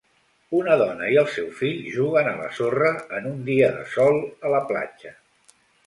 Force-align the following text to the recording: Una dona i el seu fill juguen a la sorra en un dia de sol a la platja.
Una 0.59 0.77
dona 0.81 1.09
i 1.15 1.19
el 1.23 1.29
seu 1.33 1.51
fill 1.59 1.83
juguen 1.97 2.31
a 2.31 2.35
la 2.41 2.49
sorra 2.61 2.89
en 3.21 3.31
un 3.35 3.39
dia 3.53 3.71
de 3.79 3.87
sol 3.97 4.19
a 4.49 4.57
la 4.57 4.65
platja. 4.73 5.19